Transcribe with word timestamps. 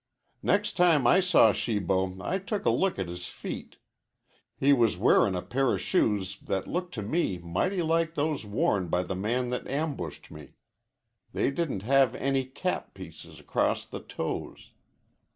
"Next 0.41 0.75
time 0.77 1.05
I 1.05 1.19
saw 1.19 1.51
Shibo 1.53 2.17
I 2.23 2.39
took 2.39 2.65
a 2.65 2.71
look 2.71 2.97
at 2.97 3.07
his 3.07 3.27
feet. 3.27 3.77
He 4.57 4.73
was 4.73 4.97
wearin' 4.97 5.35
a 5.35 5.43
pair 5.43 5.67
o' 5.73 5.77
shoes 5.77 6.39
that 6.39 6.67
looked 6.67 6.95
to 6.95 7.03
me 7.03 7.37
mighty 7.37 7.83
like 7.83 8.15
those 8.15 8.43
worn 8.43 8.87
by 8.87 9.03
the 9.03 9.13
man 9.13 9.51
that 9.51 9.67
ambushed 9.67 10.31
me. 10.31 10.55
They 11.33 11.51
didn't 11.51 11.83
have 11.83 12.15
any 12.15 12.45
cap 12.45 12.95
pieces 12.95 13.39
across 13.39 13.85
the 13.85 13.99
toes. 14.01 14.71